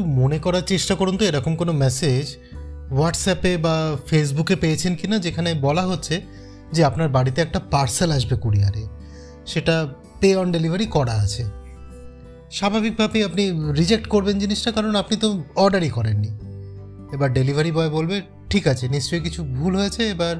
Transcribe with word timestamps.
একটু 0.00 0.12
মনে 0.22 0.38
করার 0.44 0.64
চেষ্টা 0.72 0.94
করুন 1.00 1.14
তো, 1.20 1.24
এরকম 1.30 1.52
কোনো 1.60 1.72
মেসেজ 1.84 2.24
হোয়াটসঅ্যাপে 2.96 3.52
বা 3.66 3.74
ফেসবুকে 4.08 4.56
পেয়েছেন 4.62 4.92
কি 4.98 5.06
না 5.12 5.16
যেখানে 5.26 5.50
বলা 5.66 5.82
হচ্ছে 5.82 6.14
যে 6.74 6.80
আপনার 6.84 7.08
বাড়িতে 7.16 7.38
একটা 7.46 7.60
পার্সেল 7.72 8.10
আসবে 8.18 8.36
কুরিয়ারে, 8.44 8.84
সেটা 9.52 9.74
পে 10.20 10.30
অন 10.40 10.48
ডেলিভারি 10.56 10.86
করা 10.96 11.14
আছে। 11.24 11.42
স্বাভাবিকভাবে 12.58 13.18
আপনি 13.28 13.42
রিজেক্ট 13.80 14.06
করবেন 14.08 14.36
জিনিসটা, 14.38 14.70
কারণ 14.76 14.92
আপনি 15.02 15.14
তো 15.22 15.28
অর্ডারই 15.64 15.90
করেননি। 15.96 16.30
এবার 17.14 17.28
ডেলিভারি 17.38 17.70
বয় 17.72 17.90
বলবে, 17.96 18.16
ঠিক 18.50 18.64
আছে, 18.72 18.84
নিশ্চয়ই 18.88 19.22
কিছু 19.26 19.40
ভুল 19.58 19.72
হয়েছে, 19.76 20.02
এবার 20.14 20.36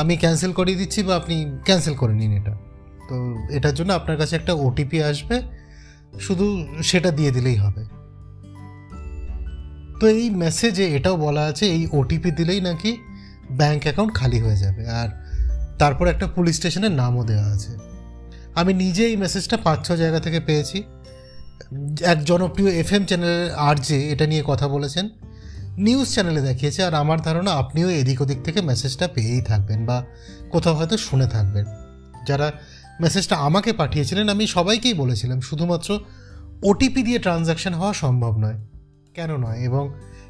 আমি 0.00 0.14
ক্যান্সেল 0.16 0.52
করিয়ে 0.52 0.78
দিচ্ছি 0.80 1.00
বা 1.02 1.12
আপনি 1.20 1.36
ক্যান্সেল 1.64 1.94
করে 1.94 2.14
নিন 2.20 2.32
এটা। 2.40 2.54
তো 3.08 3.14
এটার 3.56 3.74
জন্য 3.74 3.90
আপনার 3.92 4.16
কাছে 4.20 4.34
একটা 4.40 4.52
ওটিপি 4.66 4.98
আসবে, 5.10 5.36
শুধু 6.26 6.46
সেটা 6.82 7.10
দিয়ে 7.10 7.30
দিলেই 7.36 7.58
হবে। 7.64 7.82
এই 10.06 10.30
মেসেজে 10.30 10.96
এটাও 10.96 11.16
বলা 11.16 11.42
আছে, 11.42 11.66
এই 11.66 11.88
ওটিপি 11.92 12.30
দিলেই 12.30 12.60
নাকি 12.60 12.96
ব্যাংক 13.50 13.82
অ্যাকাউন্ট 13.82 14.14
খালি 14.14 14.38
হয়ে 14.38 14.56
যাবে। 14.56 14.88
আর 14.88 15.08
তারপর 15.78 16.08
একটা 16.08 16.26
পুলিশ 16.26 16.56
স্টেশনের 16.56 16.92
নামও 16.92 17.24
দেওয়া 17.24 17.44
আছে। 17.44 17.76
আমি 18.54 18.74
নিজে 18.74 19.06
এই 19.06 19.16
মেসেজটা 19.16 19.56
পাঁচ 19.56 19.86
ছ 19.86 19.92
জায়গা 19.92 20.20
থেকে 20.20 20.40
পেয়েছি। 20.40 20.82
এক 22.02 22.24
জনপ্রিয় 22.24 22.70
এফ 22.70 22.92
এম 22.92 23.04
চ্যানেলের 23.04 23.54
আর 23.54 23.76
যে 23.76 24.10
এটা 24.10 24.26
নিয়ে 24.26 24.42
কথা 24.46 24.68
বলেছেন। 24.68 25.08
নিউজ 25.78 26.12
চ্যানেলে 26.14 26.40
দেখিয়েছে, 26.40 26.84
আর 26.84 26.94
আমার 26.94 27.20
ধারণা 27.20 27.52
আপনিও 27.52 27.90
এদিক 27.90 28.20
ওদিক 28.20 28.42
থেকে 28.44 28.60
মেসেজটা 28.60 29.08
পেয়েই 29.08 29.40
থাকবেন 29.40 29.86
বা 29.86 30.04
কোথাও 30.50 30.74
হয়তো 30.74 30.96
শুনে 30.96 31.26
থাকবেন। 31.26 31.64
যারা 32.26 32.52
মেসেজটা 33.00 33.36
আমাকে 33.36 33.72
পাঠিয়েছিলেন, 33.72 34.28
আমি 34.28 34.46
সবাইকেই 34.46 34.94
বলেছিলাম, 34.94 35.40
শুধুমাত্র 35.40 36.00
ওটিপি 36.62 37.02
দিয়ে 37.02 37.18
ট্রানজ্যাকশন 37.18 37.74
হওয়া 37.74 37.92
সম্ভব 37.92 38.38
নয়। 38.38 38.73
কেন 39.14 39.36
নয়? 39.36 39.58
এবং 39.58 39.84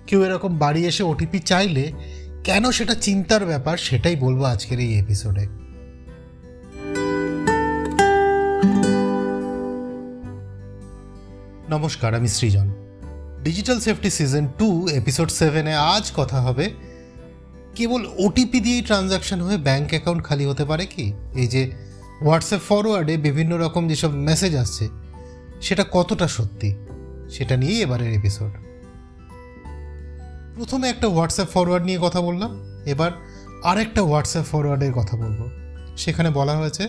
কেউ 0.06 0.20
এরকম 0.24 0.58
বাড়ি 0.58 0.86
এসে 0.86 1.02
ওটিপি 1.02 1.38
চাইলে 1.38 1.92
কেন 2.44 2.70
সেটা 2.70 2.94
চিন্তার 2.94 3.42
ব্যাপার 3.46 3.76
সেটাই 3.76 4.16
বলব 4.16 4.40
আজকের 4.44 4.78
এই 4.80 4.92
এপিসোডে 4.98 5.44
নমস্কার, 11.70 12.10
আমি 12.14 12.28
Srijan. 12.28 12.68
Digital 13.44 13.78
safety 13.80 14.10
season 14.10 14.44
two 14.58 14.88
episode 14.88 15.28
সেভেনে 15.30 15.74
আজ 15.74 16.12
কথা 16.16 16.38
হবে 16.40 16.70
কেবল 17.74 18.00
ওটিপি 18.18 18.60
দিয়েই 18.60 18.82
ট্রানজাকশন 18.82 19.40
হয়ে 19.40 19.56
ব্যাঙ্ক 19.56 19.88
অ্যাকাউন্ট 19.88 20.24
খালি 20.24 20.44
হতে 20.44 20.64
পারে 20.64 20.86
কি? 20.86 21.12
এই 21.34 21.46
যে 21.46 21.62
হোয়াটসঅ্যাপ 22.22 22.60
ফরওয়ার্ডে 22.68 23.16
বিভিন্ন 23.16 23.52
রকম 23.58 23.88
যেসব 23.88 24.10
মেসেজ 24.28 24.56
আসছে, 24.56 24.88
সেটা 25.60 25.84
কতটা 25.90 26.28
সত্যি? 26.28 26.70
সেটা 27.30 27.56
নিয়েই 27.56 27.80
এবারের 27.82 28.12
এপিসোড 28.12 28.52
প্রথমে 30.56 30.88
একটা 30.88 31.08
হোয়াটসঅ্যাপ 31.08 31.48
ফরওয়ার্ড 31.48 31.84
নিয়ে 31.84 31.98
কথা 32.02 32.20
বললাম, 32.20 32.50
এবার 32.86 33.10
আরেকটা 33.64 34.02
হোয়াটসঅ্যাপ 34.02 34.44
ফরওয়ার্ডের 34.44 34.92
কথা 34.92 35.16
বলব। 35.16 35.40
সেখানে 35.96 36.30
বলা 36.30 36.54
হয়েছে, 36.56 36.88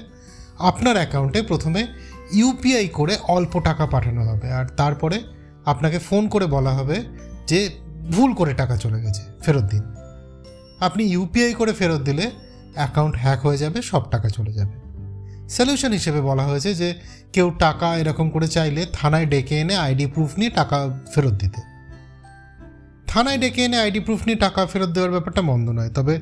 আপনার 0.59 0.95
অ্যাকাউন্টে 0.95 1.41
প্রথমে 1.41 1.87
ইউপিআই 2.33 2.87
করে 2.87 3.17
অল্প 3.27 3.59
টাকা 3.59 3.85
পাঠানো 3.85 4.21
হবে, 4.23 4.51
আর 4.51 4.65
তারপরে 4.77 5.21
আপনাকে 5.65 5.99
ফোন 5.99 6.27
করে 6.27 6.45
বলা 6.45 6.71
হবে 6.73 7.03
যে 7.47 7.69
ভুল 8.11 8.33
করে 8.33 8.53
টাকা 8.53 8.77
চলে 8.77 9.01
গেছে, 9.01 9.21
ফেরত 9.43 9.63
দিন। 9.63 9.83
আপনি 10.79 11.03
ইউপিআই 11.03 11.53
করে 11.53 11.73
ফেরত 11.73 12.01
দিলে 12.01 12.31
অ্যাকাউন্ট 12.75 13.15
হ্যাক 13.17 13.39
হয়ে 13.45 13.57
যাবে, 13.57 13.81
সব 13.81 14.03
টাকা 14.09 14.29
চলে 14.29 14.53
যাবে। 14.53 14.75
সলিউশন 15.49 15.91
হিসেবে 15.91 16.21
বলা 16.21 16.43
হয়েছে 16.43 16.75
যে, 16.75 16.93
কেউ 17.33 17.51
টাকা 17.59 17.97
এরকম 17.97 18.29
করে 18.29 18.47
চাইলে 18.47 18.85
থানায় 18.93 19.25
ডেকে 19.25 19.59
এনে 19.59 19.75
আইডি 19.75 20.05
প্রুফ 20.05 20.31
নিয়ে 20.39 20.49
টাকা 20.49 20.77
ফেরত 21.15 21.33
দিতে। 21.33 21.74
থানায় 23.15 23.39
ডেকে 23.43 23.61
এনে 23.65 23.77
আইডি 23.79 23.99
প্রুফ 24.05 24.21
নিয়ে 24.27 24.39
টাকা 24.45 24.61
ফেরত 24.71 24.91
দেওয়ার 24.95 25.11
ব্যাপারটা 25.15 25.41
মন্দ 25.49 25.67
নয়। 25.77 25.91
তবে 25.97 26.13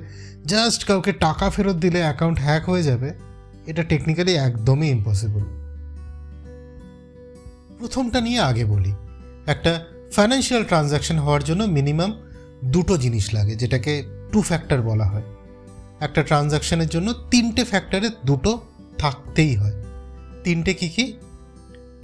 জাস্ট 0.51 0.81
কাউকে 0.89 1.11
টাকা 1.25 1.47
ফেরত 1.55 1.77
দিলে 1.85 1.99
অ্যাকাউন্ট 2.05 2.37
হ্যাক 2.45 2.63
হয়ে 2.71 2.83
যাবে, 2.89 3.09
এটা 3.71 3.83
টেকনিক্যালি 3.91 4.33
একদমই 4.47 4.89
ইম্পসিবল 4.95 5.43
প্রথমটা 7.79 8.19
নিয়ে 8.21 8.39
আগে 8.49 8.63
বলি, 8.65 8.91
একটা 9.53 9.71
ফাইন্যান্সিয়াল 10.15 10.63
ট্রানজ্যাকশন 10.63 11.17
হওয়ার 11.25 11.43
জন্য 11.43 11.61
মিনিমাম 11.77 12.11
দুটো 12.73 12.93
জিনিস 12.97 13.25
লাগে, 13.33 13.53
যেটাকে 13.55 13.93
টু 14.31 14.39
ফ্যাক্টর 14.41 14.79
বলা 14.89 15.05
হয়। 15.05 15.25
একটা 16.05 16.21
ট্রানজ্যাকশনের 16.29 16.89
জন্য 16.89 17.07
তিনটে 17.31 17.63
ফ্যাক্টরে 17.71 18.09
দুটো 18.25 18.51
থাকতেই 18.97 19.53
হয়। 19.55 19.75
তিনটে 20.45 20.71
কি 20.79 20.87
কি? 20.95 21.05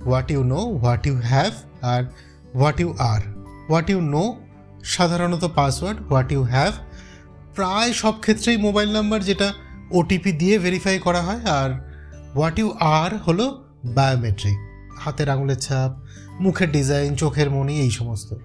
What 0.06 0.28
you 0.34 0.42
know 0.54 0.60
what 0.84 1.04
you 1.08 1.16
have 1.32 1.52
R 1.94 2.02
what 2.60 2.78
you 2.84 2.90
are 3.12 3.22
what 3.70 3.90
you 3.94 4.02
know 4.16 4.26
সাধারণত 4.84 5.48
পাসওয়ার্ড, 5.56 6.02
হোয়াট 6.02 6.32
ইউ 6.32 6.44
হ্যাভ। 6.44 6.74
প্রায় 7.56 7.94
সব 7.94 8.14
ক্ষেত্রেই 8.20 8.58
মোবাইল 8.58 8.94
নাম্বার 8.94 9.24
যেটা 9.24 9.54
ওটিপি 9.92 10.32
দিয়ে 10.32 10.60
ভেরিফাই 10.60 11.00
করা 11.00 11.22
হয়, 11.22 11.44
আর 11.44 11.70
হোয়াট 12.36 12.60
ইউ 12.60 12.72
আর 12.80 13.18
হলো 13.18 13.64
বায়োমেট্রিক 13.86 14.58
হাতের 15.00 15.30
আঙুলের 15.30 15.58
ছাপ, 15.58 15.92
মুখের 16.40 16.72
ডিজাইন 16.72 17.16
চোখের 17.16 17.50
মনি 17.50 17.80
এই 17.80 17.92
সমস্ত। 17.92 18.36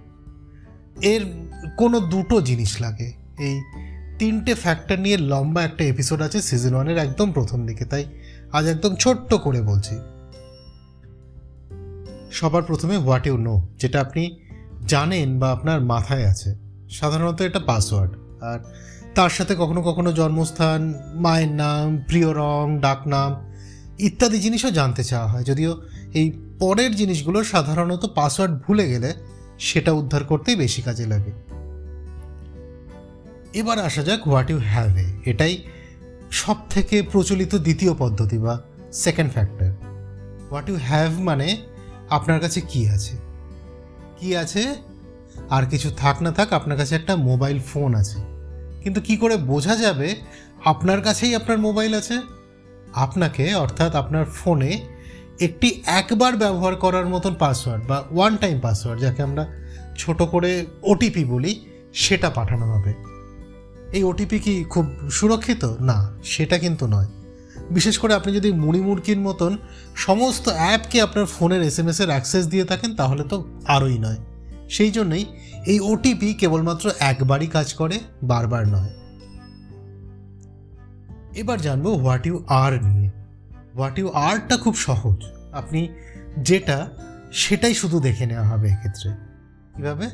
এর 1.00 1.22
কোনো 1.76 2.00
দুটো 2.00 2.40
জিনিস 2.40 2.80
লাগে। 2.80 3.12
এই 3.38 3.62
তিনটে 4.18 4.54
ফ্যাক্টর 4.54 4.98
নিয়ে 4.98 5.16
লম্বা 5.16 5.62
একটা 5.62 5.84
এপিসোড 5.84 6.22
আছে 6.22 6.42
সিজন 6.42 6.74
ওয়ানের 6.74 6.98
একদম 6.98 7.32
প্রথম 7.32 7.66
দিকে। 7.66 7.84
তাই 7.84 8.04
আজ 8.52 8.66
একদম 8.66 8.94
ছোট্ট 8.94 9.34
করে 9.34 9.62
বলছি। 9.62 9.98
সবার 12.32 12.62
প্রথমে 12.62 12.96
হোয়াট 12.96 13.26
ইউ 13.26 13.36
নো, 13.36 13.68
যেটা 13.78 14.00
আপনি 14.00 14.38
জানেন 14.94 15.38
বা 15.38 15.48
আপনার 15.52 15.80
মাথায় 15.80 16.24
আছে, 16.26 16.50
সাধারণত 16.90 17.40
এটা 17.40 17.60
পাসওয়ার্ড। 17.66 18.12
আর 18.42 18.58
তার 19.14 19.30
সাথে 19.30 19.54
কখনো 19.58 19.80
কখনো 19.82 20.10
জন্মস্থান, 20.12 20.80
মায়ের 21.14 21.52
নাম, 21.52 21.86
প্রিয় 22.08 22.30
রং, 22.34 22.78
ডাক 22.80 23.00
নাম 23.06 23.30
ইত্যাদি 23.98 24.38
জিনিসও 24.38 24.70
জানতে 24.70 25.02
চাওয়া 25.04 25.28
হয়। 25.28 25.44
যদিও 25.44 25.72
এই 26.14 26.26
পরের 26.58 26.92
জিনিসগুলো 26.96 27.44
সাধারণত 27.44 28.02
পাসওয়ার্ড 28.14 28.54
ভুলে 28.62 28.84
গেলে 28.88 29.10
সেটা 29.58 29.92
উদ্ধার 29.92 30.24
করতেই 30.24 30.56
বেশি 30.56 30.82
কাজে 30.82 31.06
লাগে। 31.06 31.32
এবার 33.58 33.78
আসা 33.78 34.02
যাক 34.02 34.22
হোয়াট 34.22 34.50
ইউ 34.50 34.58
হ্যাভ 34.58 34.96
এ। 34.96 35.06
এটাই 35.24 35.54
সব 36.30 36.56
থেকে 36.70 36.96
প্রচলিত 37.12 37.52
দ্বিতীয় 37.54 37.92
পদ্ধতি 37.98 38.38
বা 38.38 38.54
second 38.92 39.30
factor 39.32 39.70
what 40.50 40.66
you 40.68 40.76
have 40.82 41.10
মানে 41.20 41.48
আপনার 42.10 42.38
কাছে 42.40 42.60
কি 42.68 42.80
আছে? 42.88 43.33
কি 44.20 44.36
আছে? 44.36 44.74
আর 45.50 45.66
কিছু 45.66 45.90
থাক 45.90 46.22
না 46.22 46.32
থাক, 46.32 46.52
আপনার 46.52 46.78
কাছে 46.78 46.94
একটা 46.94 47.16
মোবাইল 47.16 47.58
ফোন 47.60 47.94
আছে। 47.94 48.18
কিন্তু 48.82 49.00
কি 49.00 49.16
করে 49.16 49.36
বোঝা 49.36 49.76
যাবে 49.76 50.14
আপনার 50.64 51.02
কাছেই 51.02 51.34
আপনার 51.34 51.58
মোবাইল 51.58 51.94
আছে? 51.94 52.20
আপনাকে, 52.94 53.54
অর্থাৎ 53.54 53.94
আপনার 53.94 54.24
ফোনে 54.24 54.80
একটি 55.40 55.82
একবার 55.86 56.36
ব্যবহার 56.36 56.76
করার 56.76 57.06
মতন 57.06 57.34
পাসওয়ার্ড 57.34 57.84
বা 57.84 58.04
ওয়ান 58.10 58.36
টাইম 58.36 58.60
পাসওয়ার্ড 58.60 59.02
যাকে 59.02 59.22
আমরা 59.22 59.46
ছোট 59.98 60.22
করে 60.22 60.66
ওটিপি 60.82 61.24
বলি, 61.24 61.60
সেটা 61.94 62.30
পাঠানো 62.30 62.72
হবে। 62.72 62.94
এই 63.92 64.04
ওটিপি 64.04 64.38
কি 64.38 64.64
খুব 64.64 65.10
সুরক্ষিত? 65.10 65.64
না, 65.80 66.18
সেটা 66.24 66.58
কিন্তু 66.58 66.86
নয়। 66.86 67.06
বিশেষ 67.70 67.98
করে 67.98 68.14
আপনি 68.14 68.34
যদি 68.34 68.52
মুড়ি 68.52 68.80
মুড়কির 68.80 69.20
মতন 69.20 69.58
সমস্ত 69.96 70.48
অ্যাপকে 70.48 71.02
আপনার 71.02 71.26
ফোনের 71.26 71.62
এস 71.62 71.78
এম 71.78 71.88
এসের 71.88 72.06
অ্যাক্সেস 72.06 72.46
দিয়ে 72.46 72.64
থাকেন, 72.64 72.96
তাহলে 72.96 73.24
তো 73.24 73.44
আরোই 73.66 73.98
নয়। 73.98 74.16
সেই 74.70 74.90
জন্যই 74.90 75.24
এই 75.66 75.80
ওটিপি 75.80 76.34
কেবলমাত্র 76.34 76.90
একবারই 77.00 77.46
কাজ 77.46 77.74
করে, 77.74 78.00
বারবার 78.22 78.68
নয়। 78.68 78.90
এবার 81.34 81.60
জানব 81.60 81.88
হোয়াট 81.88 82.26
ইউ 82.26 82.44
আর 82.48 82.84
নিয়ে। 82.84 83.10
হোয়াট 83.76 83.98
ইউ 83.98 84.08
আরটা 84.08 84.56
খুব 84.56 84.76
সহজ। 84.76 85.16
আপনি 85.52 85.88
যেটা, 86.38 86.90
সেটাই 87.32 87.74
শুধু 87.74 88.00
দেখে 88.00 88.26
নেওয়া 88.26 88.48
হবে 88.48 88.68
এক্ষেত্রে। 88.70 89.10
কীভাবে? 89.76 90.06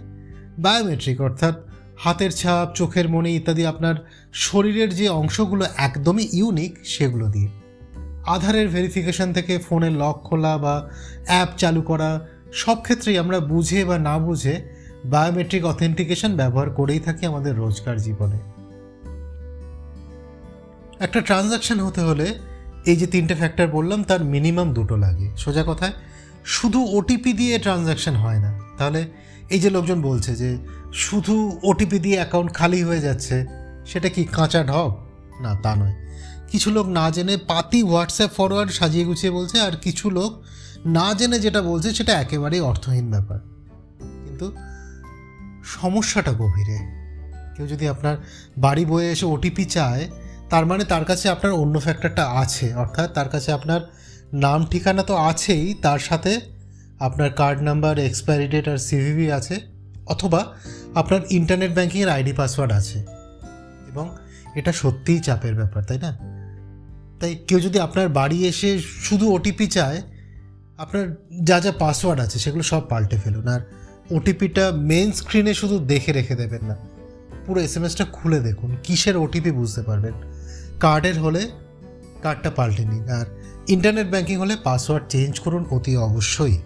বায়োমেট্রিক 0.59 1.21
অর্থাৎ 1.21 1.70
হাতের 2.01 2.33
ছাপ, 2.33 2.73
চোখের 2.75 3.09
মনি 3.09 3.37
ইত্যাদি 3.37 3.67
আপনার 3.67 3.95
শরীরের 4.33 4.95
যে 4.95 5.09
অংশগুলো 5.09 5.65
একদমই 5.77 6.29
ইউনিক 6.33 6.79
সেগুলো 6.85 7.27
দিয়ে। 7.29 7.49
আধারের 8.27 8.69
ভেরিফিকেশন 8.69 9.33
থেকে 9.33 9.59
ফোনের 9.59 9.93
লক 9.93 10.21
খোলা 10.25 10.59
বা 10.59 10.91
অ্যাপ 11.27 11.49
চালু 11.57 11.83
করা, 11.83 12.27
সব 12.53 12.83
ক্ষেত্রেই 12.83 13.19
আমরা 13.19 13.41
বুঝে 13.41 13.85
বা 13.85 13.99
না 13.99 14.19
বুঝে 14.19 14.63
বায়োমেট্রিক 15.05 15.65
অথেন্টিকেশন 15.65 16.37
ব্যবহার 16.37 16.71
করেই 16.71 17.01
থাকি 17.01 17.27
আমাদের 17.27 17.57
রোজকার 17.57 17.97
জীবনে। 17.97 18.39
একটা 21.01 21.21
ট্রানজাকশন 21.21 21.81
হতে 21.81 22.01
হলে 22.01 22.35
এই 22.87 22.97
যে 22.97 23.07
তিনটে 23.07 23.35
ফ্যাক্টর 23.35 23.67
বললাম, 23.67 24.03
তার 24.03 24.25
মিনিমাম 24.25 24.73
দুটো 24.73 24.97
লাগে। 24.97 25.31
সোজা 25.37 25.65
কথায় 25.67 25.93
শুধু 26.45 26.87
ওটিপি 26.93 27.33
দিয়ে 27.33 27.59
ট্রানজাকশন 27.59 28.15
হয় 28.15 28.39
না। 28.39 28.61
তাহলে 28.79 29.11
এই 29.51 29.61
যে 29.61 29.71
লোকজন 29.71 30.03
বলছে 30.03 30.37
যে 30.37 30.59
শুধু 30.93 31.61
ওটিপি 31.63 31.99
দিয়ে 31.99 32.17
অ্যাকাউন্ট 32.17 32.55
খালি 32.55 32.83
হয়ে 32.83 33.01
যাচ্ছে, 33.01 33.47
সেটা 33.87 34.09
কি 34.09 34.25
কাঁচা 34.25 34.65
ঢপ? 34.65 34.97
না, 35.41 35.55
তা 35.55 35.75
নয়। 35.75 35.95
কিছু 36.49 36.71
লোক 36.71 36.87
না 36.87 37.11
জেনে 37.11 37.37
পাতি 37.37 37.83
হোয়াটসঅ্যাপ 37.83 38.31
ফরওয়ার্ড 38.33 38.71
সাজিয়ে 38.71 39.05
গুছিয়ে 39.05 39.33
বলছে, 39.33 39.61
আর 39.61 39.73
কিছু 39.73 40.11
লোক 40.11 40.43
না 40.87 41.15
জেনে 41.15 41.41
যেটা 41.41 41.63
বলছে, 41.63 41.95
সেটা 41.95 42.13
একেবারেই 42.13 42.61
অর্থহীন 42.61 43.11
ব্যাপার। 43.11 43.41
কিন্তু 44.01 44.53
সমস্যাটা 45.65 46.33
গভীরে। 46.33 47.01
কেউ 47.57 47.67
যদি 47.67 47.89
আপনার 47.89 48.17
বাড়ি 48.59 48.85
বয়ে 48.85 49.11
এসে 49.11 49.27
ওটিপি 49.27 49.65
চায়, 49.65 50.09
তার 50.51 50.67
মানে 50.67 50.85
তার 50.85 51.05
কাছে 51.05 51.29
আপনার 51.29 51.53
অন্য 51.53 51.81
ফ্যাক্টরটা 51.81 52.27
আছে, 52.27 52.75
অর্থাৎ 52.75 53.13
তার 53.13 53.29
কাছে 53.29 53.53
আপনার 53.53 53.81
নাম 54.33 54.67
ঠিকানা 54.71 55.03
তো 55.03 55.15
আছেই, 55.17 55.75
তার 55.75 55.99
সাথে 55.99 56.41
আপনার 56.99 57.31
কার্ড 57.31 57.63
নাম্বার 57.63 57.99
এক্সপায়ারি 57.99 58.49
ডেট 58.49 58.69
আর 58.69 58.79
সিভিভি 58.79 59.33
আছে, 59.33 59.61
অথবা 60.07 60.41
আপনার 60.95 61.21
ইন্টারনেট 61.31 61.73
ব্যাঙ্কিংয়ের 61.75 62.09
আইডি 62.09 62.33
পাসওয়ার্ড 62.33 62.73
আছে। 62.73 62.99
এবং 63.89 64.17
এটা 64.55 64.73
সত্যিই 64.73 65.21
চাপের 65.21 65.55
ব্যাপার, 65.55 65.83
তাই 65.85 65.99
না? 65.99 66.11
তাই 67.21 67.39
কেউ 67.49 67.61
যদি 67.61 67.79
আপনার 67.79 68.09
বাড়ি 68.09 68.47
এসে 68.47 68.79
শুধু 68.79 69.33
ওটিপি 69.33 69.67
চায়, 69.67 70.03
আপনার 70.79 71.05
যা 71.45 71.61
যা 71.61 71.73
পাসওয়ার্ড 71.79 72.21
আছে, 72.21 72.39
সেগুলো 72.39 72.63
সব 72.63 72.83
পাল্টে 72.89 73.17
ফেলুন। 73.17 73.49
আর 73.49 73.61
ওটিপিটা 74.11 74.73
মেন 74.73 75.13
স্ক্রিনে 75.13 75.55
শুধু 75.55 75.79
দেখে 75.79 76.13
রেখে 76.13 76.35
দেবেন 76.35 76.65
না, 76.65 76.77
পুরো 77.47 77.61
এস 77.61 77.77
এম 77.77 77.85
এসটা 77.85 78.05
খুলে 78.05 78.41
দেখুন, 78.41 78.77
কিসের 78.85 79.17
ওটিপি 79.17 79.51
বুঝতে 79.51 79.83
পারবেন। 79.83 80.13
কার্ডের 80.81 81.19
হলে 81.21 81.51
কার্ডটা 82.23 82.51
পাল্টে 82.51 82.85
নিন। 82.85 83.09
আর 83.11 83.27
ইন্টারনেট 83.75 84.09
ব্যাঙ্কিং 84.11 84.37
হলে 84.43 84.55
পাসওয়ার্ড 84.69 85.05
চেঞ্জ 85.13 85.33
করুন 85.45 85.63
অতি 85.71 85.93
অবশ্যই। 86.09 86.57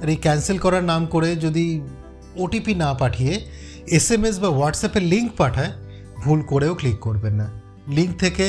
আর 0.00 0.08
এই 0.08 0.18
ক্যান্সেল 0.24 0.58
করার 0.58 0.84
নাম 0.92 1.02
করে 1.06 1.28
যদি 1.36 1.64
ওটিপি 2.36 2.72
না 2.84 2.90
পাঠিয়ে 2.94 3.34
এস 3.98 4.06
এম 4.14 4.22
এস 4.28 4.36
বা 4.42 4.48
হোয়াটসঅ্যাপে 4.56 5.00
লিঙ্ক 5.12 5.28
পাঠায়, 5.36 5.72
ভুল 6.22 6.40
করেও 6.42 6.72
ক্লিক 6.74 6.98
করবেন 6.98 7.34
না। 7.40 7.46
লিঙ্ক 7.96 8.12
থেকে 8.18 8.46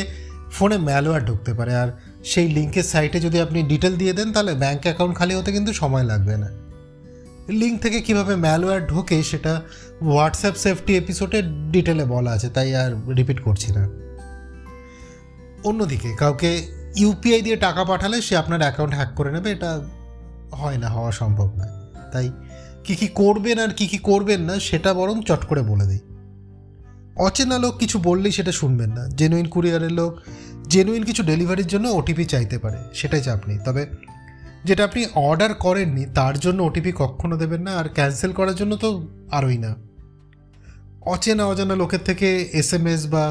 ফোনে 0.55 0.77
ম্যালওয়্যার 0.89 1.23
ঢুকতে 1.25 1.51
পারে 1.53 1.73
আর 1.75 1.89
সেই 2.31 2.47
লিঙ্কের 2.47 2.83
সাইটে 2.83 3.17
যদি 3.19 3.37
আপনি 3.45 3.59
ডিটেল 3.71 3.93
দিয়ে 4.01 4.13
দেন, 4.13 4.27
তাহলে 4.35 4.53
ব্যাঙ্ক 4.63 4.81
অ্যাকাউন্ট 4.83 5.13
খালি 5.19 5.33
হতে 5.35 5.49
কিন্তু 5.51 5.71
সময় 5.73 6.05
লাগবে 6.11 6.35
না। 6.43 6.49
লিঙ্ক 7.61 7.75
থেকে 7.81 7.99
কীভাবে 8.01 8.33
ম্যালওয়্যার 8.45 8.81
ঢোকে 8.87 9.17
সেটা 9.23 9.53
হোয়াটসঅ্যাপ 10.01 10.55
সেফটি 10.55 10.91
এপিসোডে 11.01 11.39
ডিটেলে 11.73 12.05
বলা 12.05 12.31
আছে, 12.31 12.47
তাই 12.49 12.69
আর 12.75 12.91
রিপিট 13.15 13.39
করছি 13.39 13.69
না। 13.71 13.83
অন্যদিকে, 15.63 16.09
কাউকে 16.15 16.49
ইউপিআই 16.95 17.41
দিয়ে 17.41 17.57
টাকা 17.57 17.83
পাঠালে 17.83 18.17
সে 18.21 18.33
আপনার 18.37 18.61
অ্যাকাউন্ট 18.61 18.93
হ্যাক 18.95 19.11
করে 19.15 19.31
নেবে, 19.31 19.51
এটা 19.51 19.71
হয় 20.51 20.77
না, 20.77 20.87
হওয়া 20.89 21.11
সম্ভব 21.11 21.49
নয় 21.55 21.73
তাই 22.13 22.27
কী 22.83 22.95
কী 22.95 23.07
করবেন 23.07 23.59
আর 23.59 23.69
কী 23.69 23.85
কী 23.87 23.97
করবেন 23.97 24.41
না, 24.41 24.59
সেটা 24.59 24.93
বরং 24.93 25.15
চট 25.21 25.41
করে 25.45 25.61
বলে 25.61 25.85
দিই। 25.85 26.01
অচেনা 27.15 27.57
লোক 27.57 27.73
কিছু 27.77 27.99
বললেই 27.99 28.31
সেটা 28.31 28.51
শুনবেন 28.51 28.89
না। 28.91 29.03
জেনুইন 29.09 29.47
কুরিয়ারের 29.47 29.91
লোক 29.91 30.11
জেনুইন 30.69 31.03
কিছু 31.03 31.23
ডেলিভারির 31.23 31.67
জন্য 31.67 31.87
ওটিপি 31.87 32.25
চাইতে 32.25 32.57
পারে, 32.57 32.77
সেটাই 32.93 33.21
চাপ 33.21 33.39
নেই। 33.47 33.59
তবে 33.65 33.85
যেটা 34.65 34.81
আপনি 34.83 35.05
অর্ডার 35.15 35.53
করেননি, 35.53 36.05
তার 36.15 36.39
জন্য 36.39 36.59
ওটিপি 36.63 36.91
কখনো 36.95 37.37
দেবেন 37.37 37.61
না 37.61 37.71
আর 37.71 37.87
ক্যান্সেল 37.89 38.31
করার 38.31 38.55
জন্য 38.55 38.75
তো 38.75 38.89
আরোই 39.31 39.57
না। 39.57 39.75
অচেনা 41.05 41.43
অজানা 41.45 41.75
লোকের 41.75 41.99
থেকে 42.05 42.49
এস 42.53 42.73
এম 42.73 42.87
এস 42.87 43.01
বা 43.07 43.23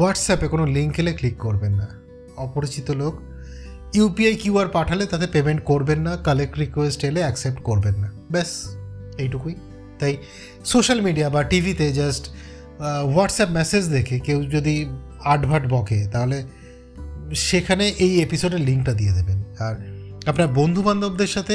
হোয়াটসঅ্যাপে 0.00 0.46
কোনো 0.48 0.64
লিঙ্ক 0.66 0.94
এলে 0.98 1.12
ক্লিক 1.12 1.36
করবেন 1.38 1.72
না। 1.74 1.86
অপরিচিত 2.36 2.90
লোক 2.90 3.14
ইউপিআই 3.94 4.34
কিউআর 4.34 4.68
পাঠালে 4.68 5.04
তাতে 5.06 5.26
পেমেন্ট 5.26 5.60
করবেন 5.64 6.00
না 6.00 6.12
কালেক্ট 6.16 6.54
রিকোয়েস্ট 6.58 7.00
এলে 7.04 7.20
অ্যাকসেপ্ট 7.20 7.60
করবেন 7.62 7.94
না। 7.94 8.08
ব্যাস, 8.30 8.50
এইটুকুই। 9.18 9.54
তাই 9.98 10.12
সোশ্যাল 10.64 11.00
মিডিয়া 11.00 11.28
বা 11.30 11.40
টিভিতে 11.42 11.86
জাস্ট 11.92 12.24
হোয়াটসঅ্যাপ 13.14 13.50
মেসেজ 13.50 13.84
দেখে 13.88 14.16
কেউ 14.18 14.38
যদি 14.44 14.74
আটভাট 15.24 15.64
বকে, 15.68 16.00
তাহলে 16.12 16.38
সেখানে 17.34 17.84
এই 18.04 18.12
এপিসোডের 18.22 18.60
লিঙ্কটা 18.60 18.92
দিয়ে 18.92 19.12
দেবেন। 19.12 19.38
আর 19.58 19.74
আপনার 20.26 20.48
বন্ধু 20.48 20.80
বান্ধবদের 20.82 21.26
সাথে 21.26 21.54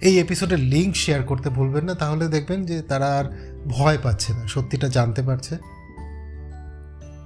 এই 0.00 0.14
এপিসোডের 0.18 0.60
লিঙ্ক 0.72 0.92
শেয়ার 0.96 1.22
করতে 1.22 1.48
ভুলবেন 1.48 1.84
না, 1.84 1.94
তাহলে 1.94 2.24
দেখবেন 2.28 2.60
যে 2.64 2.76
তারা 2.82 3.08
আর 3.18 3.26
ভয় 3.66 3.98
পাচ্ছে 4.02 4.30
না, 4.32 4.42
সত্যিটা 4.48 4.88
জানতে 4.88 5.22
পারছে। 5.22 5.54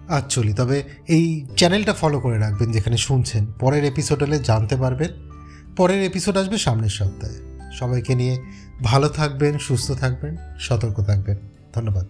অ্যাকচুয়ালি, 0.09 0.53
তবে 0.53 0.83
এই 1.09 1.47
চ্যানেলটা 1.57 1.93
ফলো 1.93 2.21
করে 2.21 2.39
রাখবেন 2.39 2.73
যেখানে 2.73 2.97
শুনছেন। 2.97 3.47
পরের 3.61 3.85
এপিসোড 3.85 4.23
হলে 4.23 4.39
জানতে 4.39 4.77
পারবেন। 4.77 5.31
পরের 5.77 6.03
এপিসোড 6.03 6.37
আসবে 6.37 6.59
সামনের 6.59 6.89
সপ্তাহে। 6.89 7.47
সবাইকে 7.79 8.15
নিয়ে 8.15 8.43
ভালো 8.83 9.09
থাকবেন, 9.09 9.59
সুস্থ 9.59 9.93
থাকবেন, 9.93 10.37
সতর্ক 10.59 11.03
থাকবেন। 11.03 11.37
ধন্যবাদ। 11.75 12.07